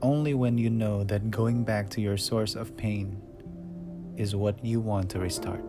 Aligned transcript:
Only 0.00 0.32
when 0.32 0.56
you 0.56 0.72
know 0.72 1.04
that 1.04 1.28
going 1.28 1.60
back 1.60 1.92
to 1.92 2.00
your 2.00 2.16
source 2.16 2.56
of 2.56 2.72
pain 2.72 3.20
is 4.16 4.32
what 4.32 4.56
you 4.64 4.80
want 4.80 5.12
to 5.12 5.20
restart. 5.20 5.67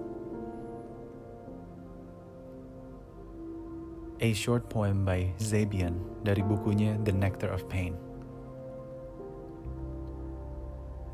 A 4.19 4.35
short 4.35 4.67
poem 4.67 5.07
by 5.07 5.31
Zabian 5.39 5.95
dari 6.27 6.43
bukunya 6.43 6.99
The 7.07 7.15
Nectar 7.15 7.55
of 7.55 7.63
Pain. 7.71 7.95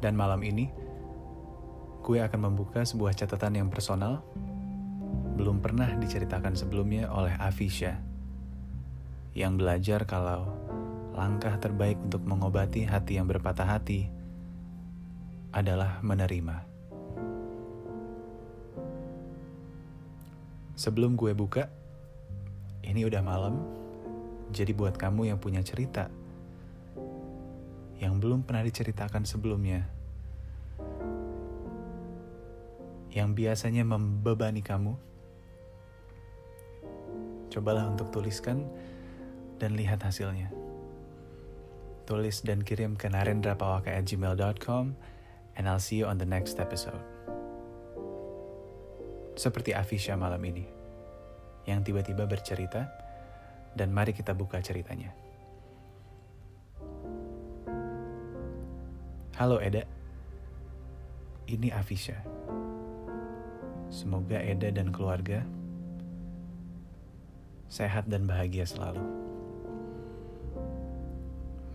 Dan 0.02 0.18
malam 0.18 0.42
ini, 0.42 0.74
gue 2.02 2.18
akan 2.18 2.50
membuka 2.50 2.82
sebuah 2.82 3.14
catatan 3.14 3.62
yang 3.62 3.70
personal, 3.70 4.26
belum 5.38 5.62
pernah 5.62 5.94
diceritakan 6.02 6.58
sebelumnya 6.58 7.06
oleh 7.14 7.38
Afisha, 7.38 8.02
yang 9.38 9.54
belajar 9.54 10.10
kalau 10.10 10.50
langkah 11.14 11.62
terbaik 11.62 12.02
untuk 12.02 12.26
mengobati 12.26 12.90
hati 12.90 13.22
yang 13.22 13.30
berpatah 13.30 13.70
hati 13.70 14.10
adalah 15.54 16.02
menerima. 16.02 16.58
Sebelum 20.74 21.14
gue 21.14 21.38
buka, 21.38 21.85
ini 22.86 23.04
udah 23.04 23.22
malam, 23.26 23.58
jadi 24.54 24.72
buat 24.72 24.96
kamu 24.96 25.34
yang 25.34 25.40
punya 25.42 25.66
cerita 25.66 26.08
yang 28.00 28.20
belum 28.20 28.44
pernah 28.44 28.64
diceritakan 28.64 29.24
sebelumnya, 29.24 29.88
yang 33.16 33.32
biasanya 33.32 33.88
membebani 33.88 34.60
kamu, 34.60 35.00
cobalah 37.48 37.88
untuk 37.88 38.12
tuliskan 38.12 38.68
dan 39.56 39.80
lihat 39.80 40.04
hasilnya. 40.04 40.52
Tulis 42.06 42.44
dan 42.46 42.62
kirim 42.62 43.00
ke 43.00 43.10
narendrapawaka@gmail.com 43.10 44.86
and 45.56 45.64
I'll 45.66 45.82
see 45.82 46.04
you 46.04 46.06
on 46.06 46.20
the 46.20 46.28
next 46.28 46.60
episode. 46.60 47.02
Seperti 49.40 49.74
Afisha 49.74 50.14
malam 50.14 50.40
ini, 50.46 50.75
yang 51.66 51.82
tiba-tiba 51.86 52.30
bercerita, 52.30 52.90
dan 53.76 53.92
mari 53.92 54.14
kita 54.14 54.32
buka 54.34 54.62
ceritanya. 54.62 55.12
Halo 59.36 59.60
Eda, 59.60 59.84
ini 61.52 61.68
Afisha. 61.70 62.24
Semoga 63.92 64.40
Eda 64.40 64.72
dan 64.72 64.90
keluarga 64.96 65.44
sehat 67.76 68.08
dan 68.08 68.24
bahagia 68.24 68.64
selalu. 68.64 69.04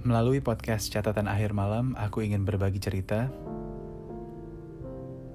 Melalui 0.01 0.41
podcast 0.41 0.89
catatan 0.89 1.29
akhir 1.29 1.53
malam, 1.53 1.93
aku 1.93 2.25
ingin 2.25 2.49
berbagi 2.49 2.81
cerita. 2.81 3.29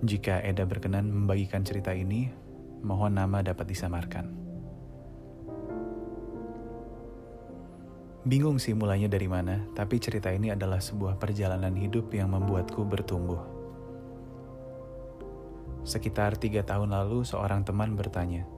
Jika 0.01 0.41
Eda 0.41 0.65
berkenan 0.65 1.05
membagikan 1.13 1.61
cerita 1.61 1.93
ini, 1.93 2.33
mohon 2.81 3.13
nama 3.13 3.45
dapat 3.45 3.69
disamarkan. 3.69 4.44
Bingung 8.25 8.57
sih 8.57 8.73
mulainya 8.73 9.05
dari 9.05 9.29
mana, 9.29 9.61
tapi 9.77 10.01
cerita 10.01 10.33
ini 10.33 10.49
adalah 10.49 10.81
sebuah 10.81 11.21
perjalanan 11.21 11.77
hidup 11.77 12.09
yang 12.09 12.33
membuatku 12.33 12.81
bertumbuh. 12.81 13.37
Sekitar 15.85 16.33
tiga 16.33 16.65
tahun 16.65 16.89
lalu, 16.89 17.21
seorang 17.21 17.61
teman 17.61 17.93
bertanya, 17.93 18.49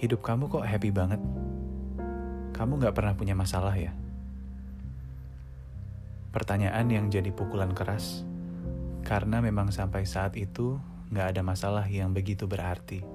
Hidup 0.00 0.24
kamu 0.24 0.48
kok 0.48 0.64
happy 0.64 0.88
banget? 0.88 1.20
Kamu 2.56 2.80
gak 2.80 2.96
pernah 2.96 3.12
punya 3.12 3.36
masalah 3.36 3.76
ya? 3.76 3.92
Pertanyaan 6.32 6.88
yang 6.88 7.12
jadi 7.12 7.28
pukulan 7.36 7.76
keras, 7.76 8.24
karena 9.04 9.44
memang 9.44 9.68
sampai 9.68 10.08
saat 10.08 10.40
itu 10.40 10.80
gak 11.12 11.36
ada 11.36 11.44
masalah 11.44 11.84
yang 11.84 12.16
begitu 12.16 12.48
berarti 12.48 13.09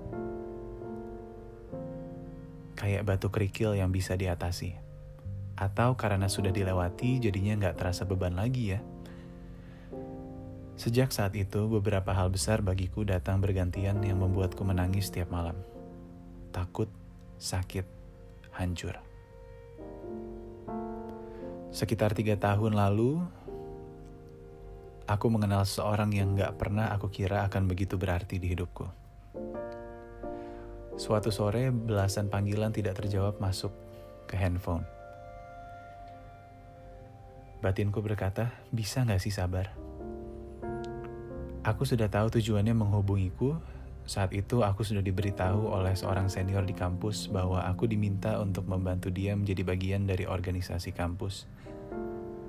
kayak 2.86 3.02
batu 3.02 3.34
kerikil 3.34 3.74
yang 3.74 3.90
bisa 3.90 4.14
diatasi. 4.14 4.78
Atau 5.58 5.98
karena 5.98 6.30
sudah 6.30 6.54
dilewati 6.54 7.18
jadinya 7.18 7.58
nggak 7.58 7.82
terasa 7.82 8.06
beban 8.06 8.38
lagi 8.38 8.78
ya. 8.78 8.80
Sejak 10.78 11.10
saat 11.10 11.34
itu, 11.34 11.66
beberapa 11.66 12.14
hal 12.14 12.30
besar 12.30 12.62
bagiku 12.62 13.02
datang 13.02 13.42
bergantian 13.42 13.98
yang 14.06 14.22
membuatku 14.22 14.62
menangis 14.62 15.10
setiap 15.10 15.34
malam. 15.34 15.58
Takut, 16.54 16.92
sakit, 17.42 17.90
hancur. 18.54 19.02
Sekitar 21.74 22.14
tiga 22.14 22.38
tahun 22.38 22.78
lalu, 22.78 23.26
aku 25.10 25.26
mengenal 25.34 25.66
seorang 25.66 26.14
yang 26.14 26.38
gak 26.38 26.60
pernah 26.62 26.94
aku 26.94 27.10
kira 27.10 27.50
akan 27.50 27.66
begitu 27.66 27.98
berarti 27.98 28.38
di 28.38 28.54
hidupku. 28.54 29.05
Suatu 30.96 31.28
sore, 31.28 31.76
belasan 31.76 32.32
panggilan 32.32 32.72
tidak 32.72 33.04
terjawab 33.04 33.36
masuk 33.44 33.76
ke 34.32 34.40
handphone. 34.40 34.88
Batinku 37.60 38.00
berkata, 38.00 38.56
bisa 38.72 39.04
gak 39.04 39.20
sih 39.20 39.28
sabar? 39.28 39.76
Aku 41.68 41.84
sudah 41.84 42.08
tahu 42.08 42.40
tujuannya 42.40 42.72
menghubungiku. 42.72 43.60
Saat 44.08 44.32
itu 44.32 44.64
aku 44.64 44.88
sudah 44.88 45.04
diberitahu 45.04 45.68
oleh 45.68 45.98
seorang 46.00 46.32
senior 46.32 46.64
di 46.64 46.72
kampus 46.72 47.28
bahwa 47.28 47.68
aku 47.68 47.92
diminta 47.92 48.40
untuk 48.40 48.64
membantu 48.64 49.12
dia 49.12 49.36
menjadi 49.36 49.68
bagian 49.68 50.08
dari 50.08 50.24
organisasi 50.24 50.96
kampus. 50.96 51.44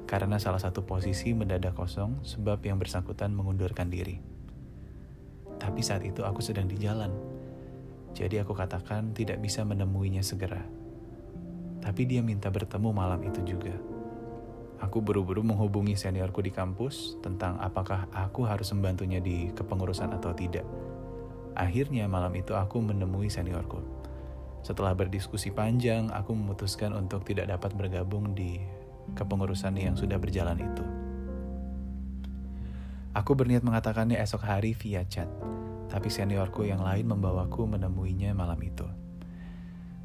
Karena 0.06 0.38
salah 0.38 0.62
satu 0.62 0.86
posisi 0.86 1.34
mendadak 1.34 1.74
kosong 1.74 2.22
sebab 2.22 2.62
yang 2.62 2.78
bersangkutan 2.78 3.34
mengundurkan 3.34 3.90
diri. 3.90 4.22
Tapi 5.58 5.80
saat 5.82 6.06
itu 6.06 6.22
aku 6.22 6.38
sedang 6.38 6.70
di 6.70 6.78
jalan 6.78 7.35
jadi 8.16 8.48
aku 8.48 8.56
katakan 8.56 9.12
tidak 9.12 9.36
bisa 9.44 9.60
menemuinya 9.60 10.24
segera. 10.24 10.64
Tapi 11.84 12.08
dia 12.08 12.24
minta 12.24 12.48
bertemu 12.48 12.88
malam 12.88 13.20
itu 13.20 13.44
juga. 13.44 13.76
Aku 14.80 15.04
buru-buru 15.04 15.44
menghubungi 15.44 16.00
seniorku 16.00 16.40
di 16.40 16.48
kampus 16.48 17.20
tentang 17.20 17.60
apakah 17.60 18.08
aku 18.16 18.48
harus 18.48 18.72
membantunya 18.72 19.20
di 19.20 19.52
kepengurusan 19.52 20.16
atau 20.16 20.32
tidak. 20.32 20.64
Akhirnya 21.52 22.08
malam 22.08 22.32
itu 22.32 22.56
aku 22.56 22.80
menemui 22.80 23.28
seniorku. 23.28 23.84
Setelah 24.64 24.96
berdiskusi 24.96 25.52
panjang, 25.52 26.08
aku 26.08 26.32
memutuskan 26.32 26.96
untuk 26.96 27.20
tidak 27.28 27.52
dapat 27.52 27.76
bergabung 27.76 28.32
di 28.32 28.64
kepengurusan 29.12 29.76
yang 29.76 29.92
sudah 29.92 30.16
berjalan 30.16 30.56
itu. 30.56 30.84
Aku 33.12 33.36
berniat 33.36 33.60
mengatakannya 33.60 34.16
esok 34.20 34.44
hari 34.44 34.72
via 34.72 35.04
chat 35.04 35.28
tapi 35.96 36.12
seniorku 36.12 36.68
yang 36.68 36.84
lain 36.84 37.08
membawaku 37.08 37.64
menemuinya 37.64 38.36
malam 38.36 38.60
itu. 38.60 38.84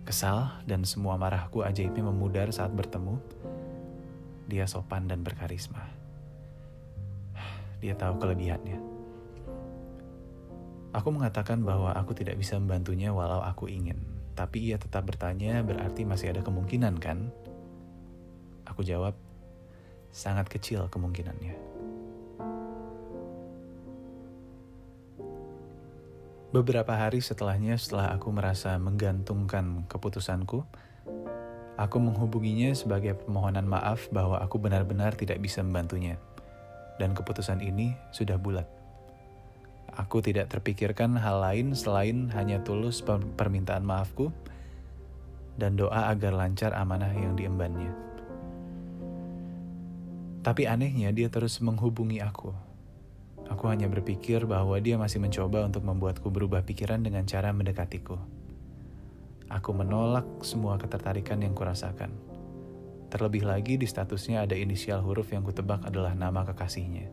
Kesal 0.07 0.63
dan 0.63 0.87
semua 0.87 1.19
marahku 1.19 1.67
ajaibnya 1.67 2.07
memudar 2.07 2.47
saat 2.55 2.71
bertemu. 2.71 3.19
Dia 4.47 4.71
sopan 4.71 5.11
dan 5.11 5.19
berkarisma. 5.19 5.83
Dia 7.83 7.99
tahu 7.99 8.23
kelebihannya. 8.23 8.79
Aku 10.95 11.11
mengatakan 11.11 11.59
bahwa 11.59 11.91
aku 11.91 12.15
tidak 12.15 12.39
bisa 12.39 12.55
membantunya 12.55 13.11
walau 13.11 13.43
aku 13.43 13.67
ingin. 13.67 13.99
Tapi 14.31 14.71
ia 14.71 14.79
tetap 14.79 15.03
bertanya 15.11 15.59
berarti 15.59 16.07
masih 16.07 16.31
ada 16.31 16.39
kemungkinan 16.39 17.03
kan? 17.03 17.35
Aku 18.63 18.79
jawab, 18.79 19.19
sangat 20.15 20.47
kecil 20.47 20.87
kemungkinannya. 20.87 21.70
Beberapa 26.51 26.91
hari 26.99 27.23
setelahnya, 27.23 27.79
setelah 27.79 28.11
aku 28.11 28.27
merasa 28.27 28.75
menggantungkan 28.75 29.87
keputusanku, 29.87 30.67
aku 31.79 31.97
menghubunginya 32.03 32.75
sebagai 32.75 33.15
permohonan 33.23 33.63
maaf 33.63 34.11
bahwa 34.11 34.35
aku 34.43 34.59
benar-benar 34.59 35.15
tidak 35.15 35.39
bisa 35.39 35.63
membantunya. 35.63 36.19
Dan 36.99 37.15
keputusan 37.15 37.63
ini 37.63 37.95
sudah 38.11 38.35
bulat. 38.35 38.67
Aku 39.95 40.19
tidak 40.19 40.51
terpikirkan 40.51 41.15
hal 41.15 41.39
lain 41.39 41.71
selain 41.71 42.27
hanya 42.35 42.59
tulus 42.67 42.99
permintaan 43.39 43.87
maafku 43.87 44.35
dan 45.55 45.79
doa 45.79 46.11
agar 46.11 46.35
lancar 46.35 46.75
amanah 46.75 47.15
yang 47.15 47.39
diembannya. 47.39 47.95
Tapi 50.43 50.67
anehnya 50.67 51.15
dia 51.15 51.31
terus 51.31 51.63
menghubungi 51.63 52.19
aku 52.19 52.70
Aku 53.51 53.67
hanya 53.67 53.91
berpikir 53.91 54.47
bahwa 54.47 54.79
dia 54.79 54.95
masih 54.95 55.19
mencoba 55.19 55.67
untuk 55.67 55.83
membuatku 55.83 56.31
berubah 56.31 56.63
pikiran 56.63 57.03
dengan 57.03 57.27
cara 57.27 57.51
mendekatiku. 57.51 58.15
Aku 59.51 59.75
menolak 59.75 60.23
semua 60.47 60.79
ketertarikan 60.79 61.43
yang 61.43 61.51
kurasakan. 61.51 62.15
Terlebih 63.11 63.43
lagi 63.43 63.75
di 63.75 63.83
statusnya 63.83 64.47
ada 64.47 64.55
inisial 64.55 65.03
huruf 65.03 65.35
yang 65.35 65.43
kutebak 65.43 65.83
adalah 65.83 66.15
nama 66.15 66.47
kekasihnya. 66.47 67.11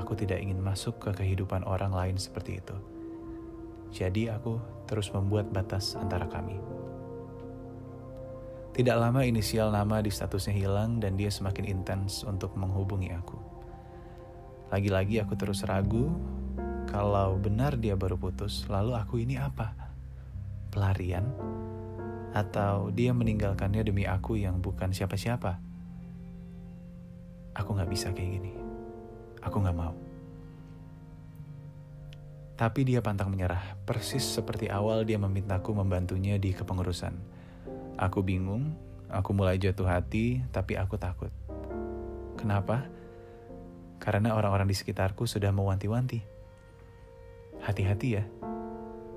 Aku 0.00 0.16
tidak 0.16 0.40
ingin 0.40 0.64
masuk 0.64 0.96
ke 0.96 1.12
kehidupan 1.12 1.60
orang 1.68 1.92
lain 1.92 2.16
seperti 2.16 2.64
itu. 2.64 2.76
Jadi 3.92 4.32
aku 4.32 4.56
terus 4.88 5.12
membuat 5.12 5.52
batas 5.52 5.92
antara 6.00 6.24
kami. 6.24 6.56
Tidak 8.72 8.96
lama 8.96 9.20
inisial 9.28 9.68
nama 9.68 10.00
di 10.00 10.08
statusnya 10.08 10.56
hilang 10.56 11.04
dan 11.04 11.20
dia 11.20 11.28
semakin 11.28 11.68
intens 11.68 12.24
untuk 12.24 12.56
menghubungi 12.56 13.12
aku. 13.12 13.57
Lagi-lagi 14.68 15.20
aku 15.24 15.34
terus 15.34 15.64
ragu 15.64 16.12
kalau 16.88 17.36
benar 17.36 17.76
dia 17.76 17.96
baru 17.96 18.16
putus, 18.16 18.64
lalu 18.68 18.96
aku 18.96 19.20
ini 19.20 19.36
apa? 19.36 19.76
Pelarian? 20.72 21.28
Atau 22.32 22.92
dia 22.92 23.12
meninggalkannya 23.12 23.84
demi 23.84 24.08
aku 24.08 24.40
yang 24.40 24.60
bukan 24.60 24.92
siapa-siapa? 24.92 25.60
Aku 27.56 27.76
gak 27.76 27.90
bisa 27.92 28.12
kayak 28.12 28.40
gini. 28.40 28.52
Aku 29.44 29.60
gak 29.60 29.76
mau. 29.76 29.92
Tapi 32.58 32.82
dia 32.82 32.98
pantang 33.04 33.30
menyerah, 33.30 33.78
persis 33.86 34.24
seperti 34.24 34.66
awal 34.66 35.06
dia 35.06 35.14
memintaku 35.14 35.70
membantunya 35.70 36.42
di 36.42 36.50
kepengurusan 36.50 37.38
Aku 37.98 38.22
bingung, 38.22 38.78
aku 39.10 39.34
mulai 39.34 39.58
jatuh 39.58 39.90
hati, 39.90 40.46
tapi 40.54 40.78
aku 40.78 40.94
takut. 40.94 41.34
Kenapa? 42.38 42.86
Karena 43.98 44.34
orang-orang 44.34 44.70
di 44.70 44.76
sekitarku 44.78 45.26
sudah 45.26 45.50
mewanti-wanti. 45.50 46.22
Hati-hati 47.62 48.08
ya, 48.14 48.24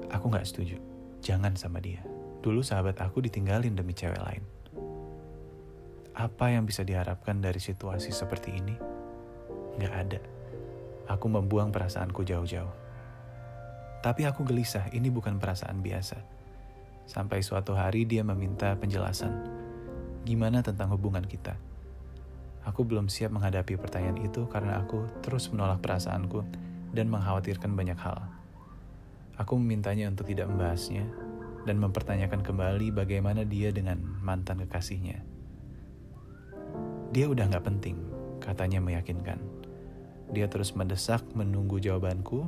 aku 0.10 0.26
gak 0.34 0.46
setuju. 0.50 0.82
Jangan 1.22 1.54
sama 1.54 1.78
dia. 1.78 2.02
Dulu 2.42 2.66
sahabat 2.66 2.98
aku 3.00 3.22
ditinggalin 3.22 3.78
demi 3.78 3.94
cewek 3.94 4.18
lain. 4.18 4.44
Apa 6.18 6.52
yang 6.52 6.66
bisa 6.66 6.82
diharapkan 6.82 7.40
dari 7.40 7.62
situasi 7.62 8.10
seperti 8.10 8.58
ini? 8.58 8.76
Gak 9.78 9.94
ada. 9.94 10.22
Aku 11.08 11.30
membuang 11.30 11.70
perasaanku 11.70 12.26
jauh-jauh. 12.26 12.74
Tapi 14.02 14.26
aku 14.26 14.42
gelisah, 14.42 14.90
ini 14.92 15.14
bukan 15.14 15.38
perasaan 15.38 15.86
biasa 15.86 16.42
Sampai 17.12 17.44
suatu 17.44 17.76
hari 17.76 18.08
dia 18.08 18.24
meminta 18.24 18.72
penjelasan. 18.78 19.34
Gimana 20.24 20.62
tentang 20.62 20.94
hubungan 20.94 21.26
kita? 21.26 21.58
Aku 22.68 22.86
belum 22.86 23.10
siap 23.10 23.34
menghadapi 23.34 23.78
pertanyaan 23.78 24.22
itu 24.22 24.46
karena 24.46 24.82
aku 24.82 25.06
terus 25.26 25.50
menolak 25.50 25.82
perasaanku 25.82 26.46
dan 26.94 27.10
mengkhawatirkan 27.10 27.74
banyak 27.74 27.98
hal. 27.98 28.22
Aku 29.42 29.58
memintanya 29.58 30.06
untuk 30.12 30.30
tidak 30.30 30.52
membahasnya 30.52 31.10
dan 31.66 31.82
mempertanyakan 31.82 32.46
kembali 32.46 32.94
bagaimana 32.94 33.42
dia 33.42 33.74
dengan 33.74 33.98
mantan 34.22 34.62
kekasihnya. 34.66 35.26
Dia 37.12 37.26
udah 37.28 37.50
gak 37.50 37.66
penting, 37.66 37.98
katanya 38.40 38.80
meyakinkan. 38.80 39.42
Dia 40.32 40.48
terus 40.48 40.78
mendesak 40.78 41.26
menunggu 41.34 41.82
jawabanku, 41.82 42.48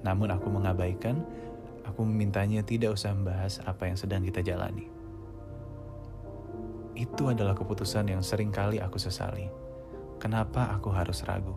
namun 0.00 0.32
aku 0.32 0.48
mengabaikan 0.48 1.20
Aku 1.90 2.04
memintanya 2.04 2.60
tidak 2.62 2.94
usah 2.94 3.16
membahas 3.16 3.58
apa 3.64 3.88
yang 3.88 3.96
sedang 3.96 4.22
kita 4.22 4.44
jalani. 4.44 4.99
Itu 6.94 7.30
adalah 7.30 7.54
keputusan 7.54 8.10
yang 8.10 8.22
sering 8.24 8.50
kali 8.50 8.82
aku 8.82 8.98
sesali. 8.98 9.46
Kenapa 10.20 10.72
aku 10.74 10.92
harus 10.92 11.24
ragu? 11.24 11.56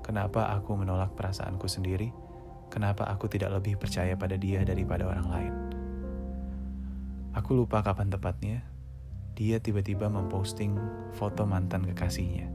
Kenapa 0.00 0.52
aku 0.52 0.74
menolak 0.76 1.14
perasaanku 1.14 1.70
sendiri? 1.70 2.10
Kenapa 2.70 3.08
aku 3.10 3.26
tidak 3.26 3.56
lebih 3.60 3.78
percaya 3.78 4.14
pada 4.14 4.38
dia 4.38 4.62
daripada 4.62 5.06
orang 5.06 5.26
lain? 5.28 5.54
Aku 7.34 7.54
lupa 7.54 7.82
kapan 7.82 8.10
tepatnya, 8.10 8.58
dia 9.38 9.62
tiba-tiba 9.62 10.10
memposting 10.10 10.74
foto 11.14 11.46
mantan 11.46 11.86
kekasihnya. 11.86 12.50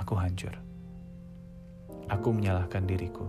Aku 0.00 0.16
hancur. 0.16 0.56
Aku 2.08 2.32
menyalahkan 2.32 2.88
diriku. 2.88 3.28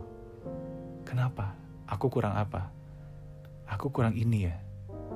Kenapa? 1.04 1.54
Aku 1.86 2.08
kurang 2.08 2.40
apa? 2.40 2.72
Aku 3.68 3.92
kurang 3.92 4.16
ini 4.16 4.48
ya? 4.48 4.56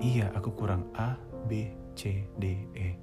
Iya, 0.03 0.27
aku 0.35 0.51
kurang 0.51 0.91
A, 0.93 1.15
B, 1.45 1.69
C, 1.94 2.25
D, 2.42 2.45
E. 2.74 2.97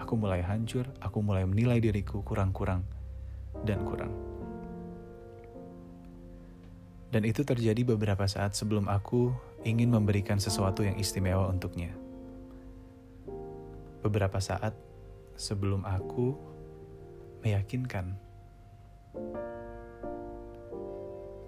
Aku 0.00 0.16
mulai 0.16 0.40
hancur, 0.40 0.88
aku 1.04 1.20
mulai 1.20 1.44
menilai 1.44 1.78
diriku 1.78 2.24
kurang-kurang 2.24 2.80
dan 3.62 3.84
kurang. 3.84 4.12
Dan 7.08 7.24
itu 7.24 7.40
terjadi 7.40 7.96
beberapa 7.96 8.28
saat 8.28 8.52
sebelum 8.52 8.88
aku 8.88 9.32
ingin 9.64 9.88
memberikan 9.88 10.36
sesuatu 10.36 10.84
yang 10.84 10.96
istimewa 11.00 11.48
untuknya. 11.48 11.92
Beberapa 14.04 14.38
saat 14.40 14.76
sebelum 15.36 15.84
aku 15.88 16.36
meyakinkan 17.44 18.12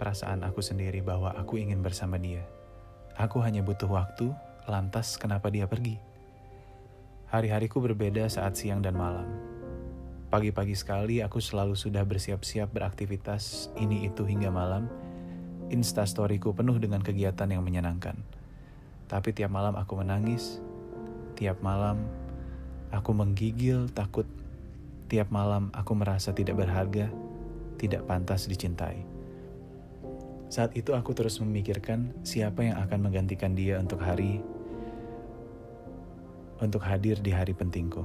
perasaan 0.01 0.41
aku 0.49 0.65
sendiri 0.65 1.05
bahwa 1.05 1.37
aku 1.37 1.61
ingin 1.61 1.85
bersama 1.85 2.17
dia. 2.17 2.41
Aku 3.21 3.45
hanya 3.45 3.61
butuh 3.61 3.89
waktu, 3.89 4.33
lantas 4.65 5.21
kenapa 5.21 5.53
dia 5.53 5.69
pergi? 5.69 6.10
Hari-hariku 7.31 7.79
berbeda 7.79 8.27
saat 8.27 8.59
siang 8.59 8.83
dan 8.83 8.99
malam. 8.99 9.23
Pagi-pagi 10.35 10.75
sekali 10.75 11.23
aku 11.23 11.39
selalu 11.39 11.79
sudah 11.79 12.03
bersiap-siap 12.03 12.75
beraktivitas 12.75 13.71
ini 13.79 14.11
itu 14.11 14.27
hingga 14.27 14.51
malam. 14.51 14.91
Instastoryku 15.71 16.51
penuh 16.51 16.83
dengan 16.83 16.99
kegiatan 16.99 17.47
yang 17.47 17.63
menyenangkan. 17.63 18.19
Tapi 19.07 19.31
tiap 19.31 19.55
malam 19.55 19.79
aku 19.79 20.03
menangis. 20.03 20.59
Tiap 21.39 21.63
malam 21.63 22.03
aku 22.91 23.15
menggigil 23.15 23.87
takut. 23.95 24.27
Tiap 25.07 25.31
malam 25.31 25.71
aku 25.71 25.95
merasa 25.95 26.35
tidak 26.35 26.67
berharga, 26.67 27.15
tidak 27.79 28.11
pantas 28.11 28.51
dicintai. 28.51 29.07
Saat 30.51 30.75
itu 30.75 30.99
aku 30.99 31.15
terus 31.15 31.39
memikirkan 31.39 32.11
siapa 32.27 32.67
yang 32.67 32.83
akan 32.83 33.07
menggantikan 33.07 33.55
dia 33.55 33.79
untuk 33.79 34.03
hari 34.03 34.43
untuk 36.63 36.85
hadir 36.85 37.19
di 37.19 37.33
hari 37.33 37.57
pentingku. 37.57 38.05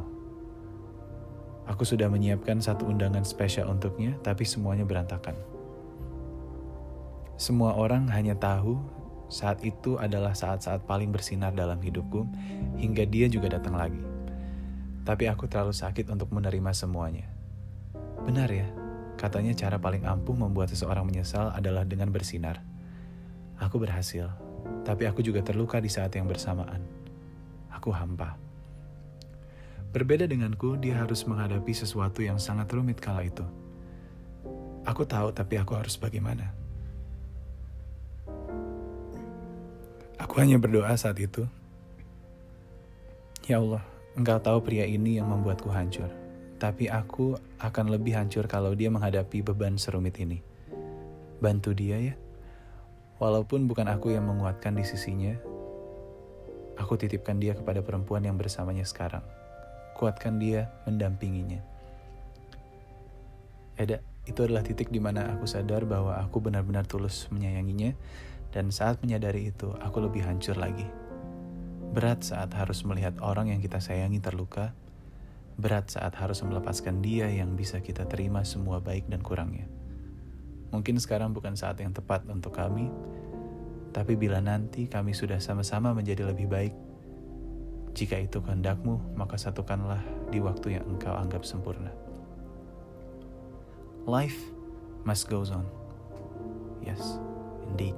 Aku 1.65 1.83
sudah 1.83 2.09
menyiapkan 2.09 2.63
satu 2.63 2.89
undangan 2.89 3.21
spesial 3.27 3.69
untuknya, 3.69 4.17
tapi 4.23 4.47
semuanya 4.47 4.87
berantakan. 4.87 5.37
Semua 7.35 7.75
orang 7.75 8.07
hanya 8.09 8.33
tahu 8.37 8.79
saat 9.27 9.59
itu 9.65 9.99
adalah 9.99 10.31
saat-saat 10.31 10.87
paling 10.87 11.11
bersinar 11.11 11.51
dalam 11.51 11.77
hidupku, 11.81 12.23
hingga 12.79 13.03
dia 13.03 13.27
juga 13.27 13.57
datang 13.59 13.75
lagi. 13.75 14.01
Tapi 15.03 15.29
aku 15.29 15.45
terlalu 15.49 15.73
sakit 15.73 16.09
untuk 16.09 16.31
menerima 16.31 16.71
semuanya. 16.71 17.25
Benar 18.25 18.49
ya, 18.49 18.69
Katanya 19.15 19.55
cara 19.55 19.79
paling 19.79 20.03
ampuh 20.03 20.35
membuat 20.35 20.67
seseorang 20.75 21.07
menyesal 21.07 21.47
adalah 21.55 21.87
dengan 21.87 22.11
bersinar. 22.11 22.59
Aku 23.55 23.79
berhasil, 23.79 24.27
tapi 24.83 25.07
aku 25.07 25.23
juga 25.23 25.39
terluka 25.39 25.79
di 25.79 25.87
saat 25.87 26.11
yang 26.19 26.27
bersamaan. 26.27 26.83
Aku 27.71 27.95
hampa. 27.95 28.35
Berbeda 29.91 30.25
denganku, 30.25 30.79
dia 30.79 30.97
harus 31.01 31.27
menghadapi 31.27 31.73
sesuatu 31.73 32.23
yang 32.23 32.39
sangat 32.39 32.71
rumit 32.73 32.97
kala 32.97 33.27
itu. 33.27 33.45
Aku 34.87 35.03
tahu, 35.03 35.33
tapi 35.33 35.59
aku 35.59 35.75
harus 35.75 35.97
bagaimana? 35.97 36.53
Aku 40.21 40.33
hanya 40.39 40.57
berdoa 40.57 40.93
saat 40.95 41.19
itu. 41.19 41.45
Ya 43.45 43.61
Allah, 43.61 43.83
Engkau 44.17 44.39
tahu 44.41 44.63
pria 44.63 44.87
ini 44.87 45.21
yang 45.21 45.29
membuatku 45.29 45.69
hancur 45.69 46.25
tapi 46.55 46.87
aku 46.87 47.35
akan 47.59 47.91
lebih 47.91 48.15
hancur 48.15 48.47
kalau 48.47 48.71
dia 48.73 48.87
menghadapi 48.87 49.43
beban 49.43 49.75
serumit 49.75 50.15
ini. 50.17 50.39
Bantu 51.43 51.75
dia 51.75 51.99
ya. 51.99 52.15
Walaupun 53.19 53.67
bukan 53.67 53.87
aku 53.91 54.15
yang 54.15 54.27
menguatkan 54.27 54.75
di 54.75 54.83
sisinya, 54.83 55.35
aku 56.79 56.99
titipkan 56.99 57.39
dia 57.39 57.55
kepada 57.55 57.83
perempuan 57.83 58.23
yang 58.23 58.35
bersamanya 58.35 58.87
sekarang. 58.87 59.23
Kuatkan 59.95 60.35
dia, 60.37 60.67
mendampinginya. 60.83 61.63
Eda, 63.79 64.03
itu 64.27 64.39
adalah 64.43 64.59
titik 64.59 64.91
di 64.91 64.99
mana 64.99 65.31
aku 65.31 65.47
sadar 65.47 65.87
bahwa 65.87 66.19
aku 66.19 66.43
benar-benar 66.43 66.83
tulus 66.83 67.31
menyayanginya, 67.31 67.95
dan 68.51 68.75
saat 68.75 68.99
menyadari 68.99 69.55
itu, 69.55 69.71
aku 69.79 70.03
lebih 70.03 70.27
hancur 70.27 70.59
lagi. 70.59 70.85
Berat 71.95 72.27
saat 72.27 72.51
harus 72.51 72.83
melihat 72.83 73.15
orang 73.23 73.55
yang 73.55 73.63
kita 73.63 73.79
sayangi 73.79 74.19
terluka, 74.19 74.75
Berat 75.55 75.87
saat 75.87 76.11
harus 76.19 76.43
melepaskan 76.43 76.99
dia 76.99 77.31
yang 77.31 77.55
bisa 77.55 77.79
kita 77.79 78.03
terima 78.11 78.43
semua 78.43 78.83
baik 78.83 79.07
dan 79.07 79.23
kurangnya. 79.23 79.71
Mungkin 80.75 80.99
sekarang 80.99 81.31
bukan 81.31 81.55
saat 81.55 81.79
yang 81.79 81.95
tepat 81.95 82.27
untuk 82.27 82.51
kami, 82.51 82.91
tapi 83.95 84.19
bila 84.19 84.43
nanti 84.43 84.91
kami 84.91 85.15
sudah 85.15 85.39
sama-sama 85.39 85.95
menjadi 85.95 86.27
lebih 86.27 86.51
baik, 86.51 86.75
jika 87.95 88.19
itu 88.19 88.43
kehendakmu, 88.43 88.99
maka 89.15 89.39
satukanlah 89.39 90.03
di 90.27 90.43
waktu 90.43 90.75
yang 90.75 90.83
engkau 90.83 91.15
anggap 91.15 91.47
sempurna. 91.47 91.95
life 94.05 94.37
must 95.01 95.25
goes 95.25 95.49
on. 95.49 95.65
Yes, 96.85 97.01
indeed. 97.65 97.97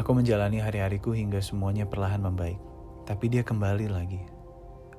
Aku 0.00 0.16
menjalani 0.16 0.62
hari-hariku 0.62 1.12
hingga 1.12 1.42
semuanya 1.42 1.84
perlahan 1.84 2.24
membaik. 2.24 2.56
Tapi 3.04 3.26
dia 3.28 3.44
kembali 3.44 3.90
lagi. 3.90 4.22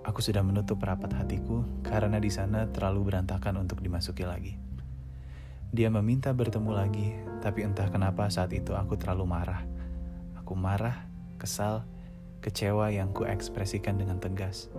Aku 0.06 0.22
sudah 0.22 0.46
menutup 0.46 0.78
rapat 0.84 1.10
hatiku 1.16 1.66
karena 1.82 2.22
di 2.22 2.30
sana 2.30 2.70
terlalu 2.70 3.10
berantakan 3.10 3.64
untuk 3.64 3.82
dimasuki 3.82 4.28
lagi. 4.28 4.54
Dia 5.70 5.90
meminta 5.90 6.34
bertemu 6.34 6.72
lagi, 6.74 7.14
tapi 7.42 7.66
entah 7.66 7.90
kenapa 7.90 8.30
saat 8.30 8.54
itu 8.54 8.74
aku 8.74 8.98
terlalu 8.98 9.26
marah. 9.30 9.62
Aku 10.42 10.58
marah, 10.58 11.06
kesal, 11.38 11.86
kecewa 12.40 12.88
yang 12.92 13.12
ku 13.12 13.28
ekspresikan 13.28 14.00
dengan 14.00 14.20
tegas. 14.20 14.72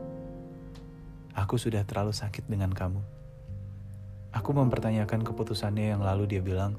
Aku 1.37 1.61
sudah 1.61 1.85
terlalu 1.85 2.17
sakit 2.17 2.49
dengan 2.49 2.73
kamu. 2.73 3.01
Aku 4.31 4.51
mempertanyakan 4.55 5.23
keputusannya 5.27 5.93
yang 5.93 6.03
lalu 6.03 6.27
dia 6.27 6.43
bilang, 6.43 6.79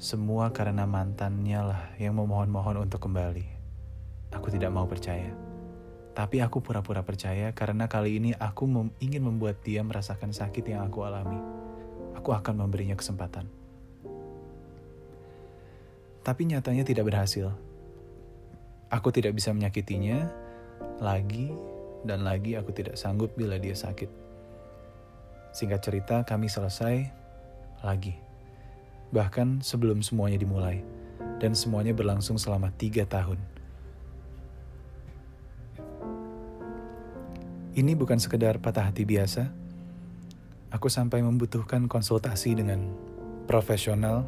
semua 0.00 0.50
karena 0.50 0.84
mantannya 0.84 1.60
lah 1.62 1.82
yang 1.96 2.18
memohon-mohon 2.18 2.84
untuk 2.84 3.06
kembali. 3.06 3.46
Aku 4.34 4.50
tidak 4.50 4.74
mau 4.74 4.84
percaya. 4.90 5.30
Tapi 6.14 6.38
aku 6.42 6.62
pura-pura 6.62 7.02
percaya 7.02 7.50
karena 7.50 7.90
kali 7.90 8.22
ini 8.22 8.30
aku 8.38 8.70
mem 8.70 8.94
ingin 9.02 9.26
membuat 9.26 9.62
dia 9.66 9.82
merasakan 9.82 10.30
sakit 10.30 10.62
yang 10.62 10.86
aku 10.86 11.02
alami. 11.02 11.38
Aku 12.14 12.30
akan 12.30 12.66
memberinya 12.66 12.94
kesempatan. 12.94 13.50
Tapi 16.24 16.42
nyatanya 16.48 16.86
tidak 16.86 17.10
berhasil. 17.10 17.52
Aku 18.94 19.10
tidak 19.10 19.34
bisa 19.34 19.50
menyakitinya 19.50 20.30
lagi 21.02 21.50
dan 22.06 22.22
lagi 22.22 22.54
aku 22.54 22.70
tidak 22.70 22.94
sanggup 22.94 23.34
bila 23.34 23.58
dia 23.58 23.74
sakit. 23.74 24.06
Singkat 25.50 25.80
cerita, 25.82 26.16
kami 26.22 26.46
selesai 26.46 27.10
lagi. 27.82 28.14
Bahkan 29.10 29.66
sebelum 29.66 29.98
semuanya 29.98 30.38
dimulai. 30.38 30.86
Dan 31.42 31.58
semuanya 31.58 31.90
berlangsung 31.90 32.38
selama 32.38 32.70
tiga 32.78 33.02
tahun. 33.02 33.42
Ini 37.74 37.98
bukan 37.98 38.22
sekedar 38.22 38.62
patah 38.62 38.94
hati 38.94 39.02
biasa. 39.02 39.50
Aku 40.70 40.86
sampai 40.86 41.22
membutuhkan 41.26 41.90
konsultasi 41.90 42.54
dengan 42.54 42.86
profesional 43.50 44.22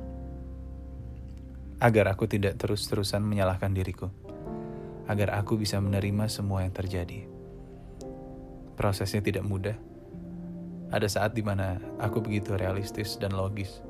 agar 1.78 2.10
aku 2.10 2.26
tidak 2.26 2.58
terus-terusan 2.58 3.22
menyalahkan 3.22 3.70
diriku. 3.70 4.25
Agar 5.06 5.38
aku 5.38 5.54
bisa 5.54 5.78
menerima 5.78 6.26
semua 6.26 6.66
yang 6.66 6.74
terjadi. 6.74 7.26
Prosesnya 8.74 9.22
tidak 9.22 9.46
mudah. 9.46 9.78
Ada 10.90 11.08
saat 11.10 11.32
di 11.34 11.42
mana 11.42 11.82
aku 11.98 12.22
begitu 12.22 12.54
realistis 12.54 13.18
dan 13.18 13.34
logis. 13.34 13.82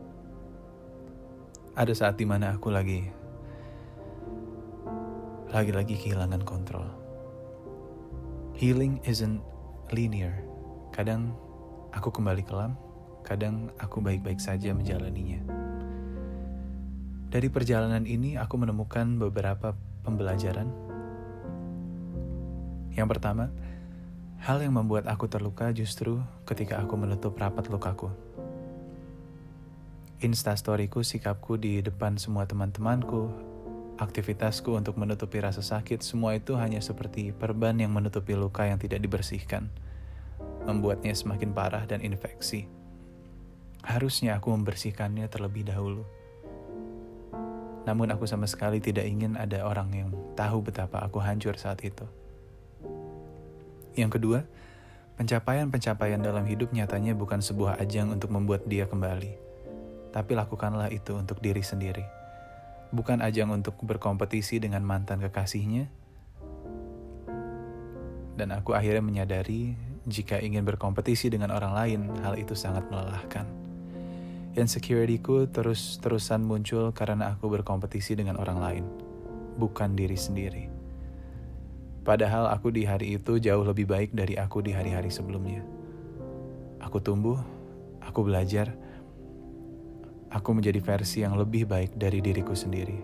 Ada 1.77 1.93
saat 1.93 2.17
di 2.17 2.25
mana 2.25 2.57
aku 2.57 2.73
lagi 2.73 3.05
lagi-lagi 5.53 5.97
kehilangan 5.97 6.45
kontrol. 6.45 6.89
Healing 8.57 9.01
isn't 9.05 9.45
linear. 9.93 10.41
Kadang 10.93 11.37
aku 11.93 12.09
kembali 12.09 12.41
kelam, 12.45 12.77
kadang 13.21 13.69
aku 13.77 14.01
baik-baik 14.01 14.41
saja 14.41 14.73
menjalaninya. 14.73 15.45
Dari 17.29 17.53
perjalanan 17.53 18.09
ini 18.09 18.41
aku 18.41 18.57
menemukan 18.57 19.21
beberapa 19.21 19.77
pembelajaran. 20.07 20.86
Yang 22.97 23.09
pertama, 23.12 23.53
hal 24.41 24.59
yang 24.65 24.75
membuat 24.75 25.07
aku 25.07 25.29
terluka 25.29 25.71
justru 25.71 26.19
ketika 26.49 26.81
aku 26.81 26.97
menutup 26.97 27.37
rapat 27.37 27.69
lukaku. 27.69 28.09
Instastoryku, 30.25 31.05
sikapku 31.05 31.61
di 31.61 31.85
depan 31.85 32.17
semua 32.17 32.49
teman-temanku, 32.49 33.29
Aktivitasku 33.97 34.76
untuk 34.76 35.00
menutupi 35.00 35.41
rasa 35.41 35.65
sakit, 35.65 36.05
semua 36.05 36.37
itu 36.37 36.53
hanya 36.61 36.85
seperti 36.85 37.33
perban 37.33 37.73
yang 37.81 37.97
menutupi 37.97 38.37
luka 38.37 38.69
yang 38.69 38.76
tidak 38.76 39.00
dibersihkan, 39.00 39.73
membuatnya 40.69 41.17
semakin 41.17 41.57
parah 41.57 41.88
dan 41.88 42.05
infeksi. 42.05 42.69
Harusnya 43.81 44.37
aku 44.37 44.53
membersihkannya 44.53 45.25
terlebih 45.33 45.65
dahulu. 45.65 46.05
Namun 47.88 48.12
aku 48.12 48.29
sama 48.29 48.45
sekali 48.45 48.85
tidak 48.85 49.09
ingin 49.09 49.33
ada 49.41 49.65
orang 49.65 49.88
yang 49.97 50.11
tahu 50.37 50.61
betapa 50.61 51.00
aku 51.00 51.17
hancur 51.17 51.57
saat 51.57 51.81
itu. 51.81 52.05
Yang 53.97 54.21
kedua, 54.21 54.38
pencapaian-pencapaian 55.17 56.21
dalam 56.21 56.45
hidup 56.45 56.71
nyatanya 56.71 57.17
bukan 57.17 57.41
sebuah 57.41 57.81
ajang 57.81 58.12
untuk 58.12 58.31
membuat 58.31 58.69
dia 58.69 58.85
kembali. 58.85 59.33
Tapi 60.12 60.33
lakukanlah 60.37 60.93
itu 60.93 61.17
untuk 61.17 61.41
diri 61.41 61.65
sendiri 61.65 62.17
bukan 62.95 63.23
ajang 63.23 63.50
untuk 63.50 63.79
berkompetisi 63.83 64.62
dengan 64.62 64.85
mantan 64.87 65.19
kekasihnya. 65.23 65.91
Dan 68.37 68.53
aku 68.53 68.76
akhirnya 68.76 69.00
menyadari 69.00 69.73
jika 70.05 70.38
ingin 70.38 70.62
berkompetisi 70.62 71.33
dengan 71.33 71.57
orang 71.57 71.73
lain, 71.73 72.00
hal 72.21 72.37
itu 72.37 72.53
sangat 72.53 72.85
melelahkan. 72.93 73.49
Insecurity-ku 74.57 75.49
terus-terusan 75.53 76.45
muncul 76.45 76.93
karena 76.93 77.37
aku 77.37 77.49
berkompetisi 77.49 78.17
dengan 78.17 78.41
orang 78.41 78.59
lain, 78.61 78.85
bukan 79.57 79.97
diri 79.97 80.17
sendiri. 80.17 80.75
Padahal 82.07 82.47
aku 82.55 82.71
di 82.71 82.87
hari 82.87 83.19
itu 83.19 83.43
jauh 83.43 83.67
lebih 83.67 83.91
baik 83.91 84.15
dari 84.15 84.39
aku 84.39 84.63
di 84.63 84.71
hari-hari 84.71 85.11
sebelumnya. 85.11 85.67
Aku 86.79 87.03
tumbuh, 87.03 87.35
aku 87.99 88.23
belajar, 88.23 88.71
aku 90.31 90.55
menjadi 90.55 90.79
versi 90.79 91.27
yang 91.27 91.35
lebih 91.35 91.67
baik 91.67 91.99
dari 91.99 92.23
diriku 92.23 92.55
sendiri. 92.55 92.95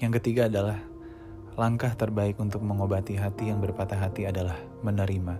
Yang 0.00 0.24
ketiga 0.24 0.48
adalah 0.48 0.80
langkah 1.52 1.92
terbaik 1.92 2.40
untuk 2.40 2.64
mengobati 2.64 3.12
hati 3.20 3.52
yang 3.52 3.60
berpatah 3.60 4.00
hati 4.00 4.24
adalah 4.24 4.56
menerima. 4.80 5.36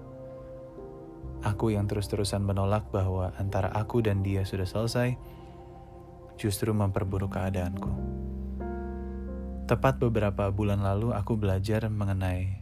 Aku 1.40 1.72
yang 1.72 1.88
terus-terusan 1.88 2.44
menolak 2.44 2.92
bahwa 2.92 3.32
antara 3.40 3.72
aku 3.72 4.04
dan 4.04 4.20
dia 4.20 4.44
sudah 4.44 4.68
selesai, 4.68 5.16
justru 6.36 6.70
memperburuk 6.76 7.32
keadaanku. 7.32 8.21
Tepat 9.66 9.98
beberapa 10.02 10.50
bulan 10.50 10.82
lalu, 10.82 11.14
aku 11.14 11.38
belajar 11.38 11.86
mengenai 11.86 12.60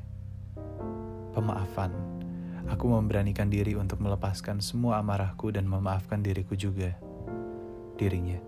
pemaafan 1.32 2.20
Aku 2.70 2.86
memberanikan 2.86 3.50
diri 3.50 3.74
untuk 3.74 3.98
melepaskan 3.98 4.62
semua 4.62 5.02
amarahku 5.02 5.50
dan 5.50 5.66
memaafkan 5.66 6.22
diriku 6.22 6.54
juga. 6.54 6.94
Dirinya. 7.98 8.38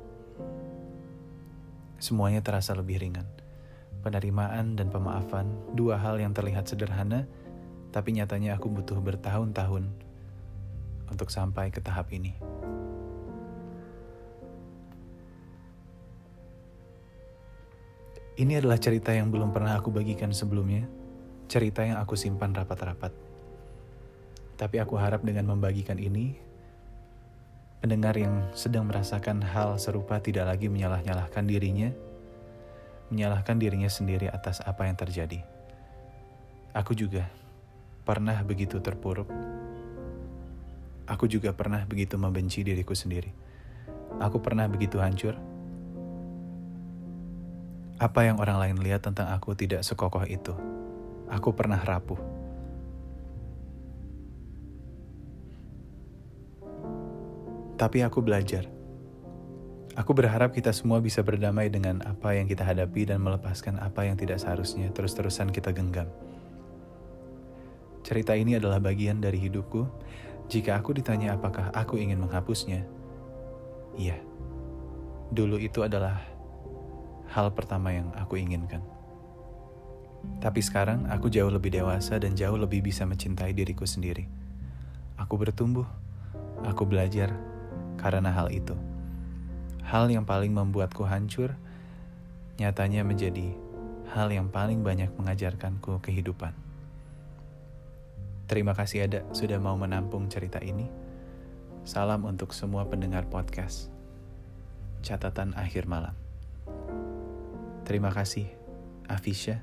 Semuanya 1.99 2.39
terasa 2.39 2.71
lebih 2.79 3.03
ringan. 3.03 3.27
Penerimaan 4.07 4.79
dan 4.79 4.95
pemaafan, 4.95 5.51
dua 5.75 5.99
hal 5.99 6.23
yang 6.23 6.31
terlihat 6.31 6.71
sederhana, 6.71 7.27
tapi 7.91 8.15
nyatanya 8.15 8.59
aku 8.59 8.71
butuh 8.71 8.99
bertahun-tahun 9.03 9.91
untuk 11.11 11.29
sampai 11.31 11.75
ke 11.75 11.83
tahap 11.83 12.15
ini. 12.15 12.52
Ini 18.33 18.65
adalah 18.65 18.81
cerita 18.81 19.13
yang 19.13 19.29
belum 19.29 19.53
pernah 19.53 19.77
aku 19.77 19.93
bagikan 19.93 20.33
sebelumnya, 20.33 20.89
cerita 21.53 21.85
yang 21.85 22.01
aku 22.01 22.17
simpan 22.17 22.57
rapat-rapat. 22.57 23.13
Tapi 24.57 24.81
aku 24.81 24.97
harap 24.97 25.21
dengan 25.21 25.53
membagikan 25.53 26.01
ini, 26.01 26.33
pendengar 27.85 28.17
yang 28.17 28.49
sedang 28.57 28.89
merasakan 28.89 29.45
hal 29.45 29.77
serupa 29.77 30.17
tidak 30.17 30.49
lagi 30.49 30.73
menyalah-nyalahkan 30.73 31.45
dirinya, 31.45 31.93
menyalahkan 33.13 33.61
dirinya 33.61 33.93
sendiri 33.93 34.33
atas 34.33 34.65
apa 34.65 34.89
yang 34.89 34.97
terjadi. 34.97 35.45
Aku 36.73 36.97
juga 36.97 37.29
pernah 38.09 38.41
begitu 38.41 38.81
terpuruk. 38.81 39.29
Aku 41.05 41.29
juga 41.29 41.53
pernah 41.53 41.85
begitu 41.85 42.17
membenci 42.17 42.65
diriku 42.65 42.97
sendiri. 42.97 43.29
Aku 44.25 44.41
pernah 44.41 44.65
begitu 44.73 44.97
hancur. 45.05 45.52
Apa 48.03 48.27
yang 48.27 48.43
orang 48.43 48.59
lain 48.59 48.83
lihat 48.83 49.07
tentang 49.07 49.31
aku 49.31 49.55
tidak 49.55 49.87
sekokoh 49.87 50.27
itu. 50.27 50.51
Aku 51.31 51.55
pernah 51.55 51.79
rapuh. 51.79 52.19
Tapi 57.79 58.03
aku 58.03 58.19
belajar. 58.19 58.67
Aku 59.95 60.19
berharap 60.19 60.51
kita 60.51 60.75
semua 60.75 60.99
bisa 60.99 61.23
berdamai 61.23 61.71
dengan 61.71 62.03
apa 62.03 62.35
yang 62.35 62.51
kita 62.51 62.67
hadapi 62.67 63.07
dan 63.07 63.23
melepaskan 63.23 63.79
apa 63.79 64.03
yang 64.03 64.19
tidak 64.19 64.43
seharusnya 64.43 64.91
terus-terusan 64.91 65.55
kita 65.55 65.71
genggam. 65.71 66.11
Cerita 68.03 68.35
ini 68.35 68.59
adalah 68.59 68.83
bagian 68.83 69.23
dari 69.23 69.39
hidupku. 69.39 69.87
Jika 70.51 70.75
aku 70.75 70.91
ditanya 70.99 71.39
apakah 71.39 71.71
aku 71.71 72.03
ingin 72.03 72.19
menghapusnya, 72.19 72.83
iya, 73.95 74.19
dulu 75.31 75.55
itu 75.55 75.87
adalah 75.87 76.32
hal 77.33 77.49
pertama 77.57 77.97
yang 77.97 78.13
aku 78.13 78.37
inginkan. 78.37 78.85
Tapi 80.39 80.61
sekarang 80.63 81.09
aku 81.09 81.33
jauh 81.33 81.51
lebih 81.51 81.73
dewasa 81.73 82.21
dan 82.21 82.37
jauh 82.37 82.55
lebih 82.55 82.85
bisa 82.85 83.09
mencintai 83.09 83.57
diriku 83.57 83.89
sendiri. 83.89 84.29
Aku 85.19 85.41
bertumbuh, 85.41 85.89
aku 86.63 86.85
belajar 86.87 87.33
karena 87.99 88.31
hal 88.31 88.53
itu. 88.53 88.77
Hal 89.83 90.13
yang 90.13 90.23
paling 90.23 90.55
membuatku 90.55 91.03
hancur 91.09 91.59
nyatanya 92.61 93.03
menjadi 93.03 93.51
hal 94.15 94.31
yang 94.31 94.53
paling 94.53 94.85
banyak 94.85 95.11
mengajarkanku 95.17 95.99
kehidupan. 96.05 96.55
Terima 98.47 98.77
kasih 98.77 99.09
ada 99.09 99.21
sudah 99.33 99.57
mau 99.57 99.75
menampung 99.75 100.29
cerita 100.29 100.61
ini. 100.61 100.87
Salam 101.83 102.29
untuk 102.29 102.55
semua 102.55 102.87
pendengar 102.87 103.27
podcast. 103.27 103.91
Catatan 105.03 105.57
akhir 105.59 105.91
malam. 105.91 106.22
Terima 107.83 108.15
kasih, 108.15 108.47
Afisha, 109.11 109.59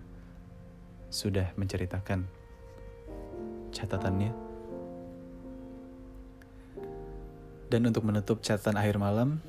sudah 1.07 1.55
menceritakan 1.55 2.27
catatannya. 3.71 4.35
Dan 7.69 7.85
untuk 7.87 8.03
menutup 8.03 8.43
catatan 8.43 8.75
akhir 8.75 8.99
malam, 8.99 9.39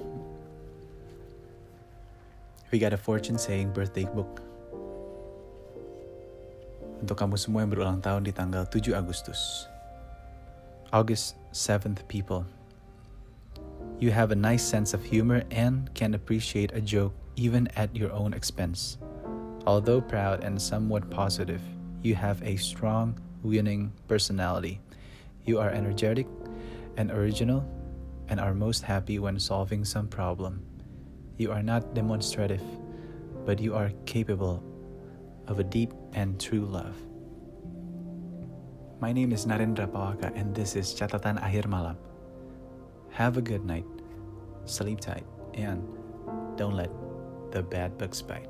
we 2.71 2.79
got 2.79 2.95
a 2.95 3.01
fortune 3.01 3.41
saying 3.41 3.75
birthday 3.75 4.07
book 4.07 4.45
untuk 7.01 7.17
kamu 7.17 7.35
semua 7.41 7.65
yang 7.65 7.73
berulang 7.73 7.99
tahun 7.99 8.29
di 8.29 8.33
tanggal 8.33 8.69
7 8.69 8.93
Agustus. 8.93 9.67
August 10.93 11.41
7th 11.51 12.05
people. 12.07 12.45
You 13.99 14.13
have 14.13 14.31
a 14.31 14.39
nice 14.39 14.65
sense 14.65 14.93
of 14.93 15.05
humor 15.05 15.43
and 15.51 15.89
can 15.97 16.15
appreciate 16.15 16.73
a 16.77 16.81
joke 16.81 17.17
even 17.37 17.69
at 17.77 17.95
your 17.95 18.13
own 18.13 18.33
expense. 18.33 18.99
Although 19.67 20.01
proud 20.01 20.43
and 20.45 20.61
somewhat 20.61 21.11
positive, 21.11 21.61
you 22.03 22.15
have 22.15 22.43
a 22.43 22.57
strong, 22.57 23.19
winning 23.43 23.93
personality. 24.09 24.81
You 25.45 25.59
are 25.59 25.71
energetic 25.71 26.27
and 26.97 27.11
original 27.11 27.65
and 28.29 28.41
are 28.41 28.55
most 28.55 28.83
happy 28.83 29.19
when 29.19 29.39
solving 29.39 29.85
some 29.85 30.09
problem. 30.09 30.63
You 31.37 31.53
are 31.53 31.63
not 31.63 31.95
demonstrative, 31.95 32.63
but 33.45 33.61
you 33.61 33.75
are 33.75 33.91
capable 34.07 34.63
of 35.47 35.59
a 35.59 35.65
deep 35.65 35.93
and 36.13 36.39
true 36.39 36.65
love. 36.65 36.97
My 39.01 39.13
name 39.13 39.33
is 39.33 39.47
Narendra 39.47 39.89
Pawaka, 39.89 40.31
and 40.37 40.55
this 40.55 40.77
is 40.77 40.93
Catatan 40.93 41.41
Akhir 41.41 41.67
Malam. 41.67 41.97
Have 43.11 43.39
a 43.39 43.43
good 43.43 43.65
night, 43.65 43.89
sleep 44.67 45.01
tight, 45.01 45.25
and 45.55 45.83
don't 46.57 46.77
let 46.77 46.93
the 47.53 47.63
bad 47.63 47.99
bugs 47.99 48.23
bite. 48.23 48.49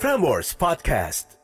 Frameworks 0.00 0.54
Podcast. 0.54 1.38